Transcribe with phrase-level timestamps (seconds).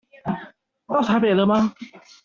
[0.87, 1.75] 到台北了嗎？